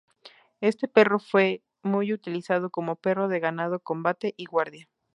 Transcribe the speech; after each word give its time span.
Este 0.61 0.87
perro 0.87 1.19
fue 1.19 1.61
muy 1.83 2.11
utilizado 2.11 2.71
como 2.71 2.95
perro 2.95 3.27
de 3.27 3.39
ganado, 3.39 3.79
combate 3.81 4.33
y 4.35 4.45
guardia. 4.45 4.89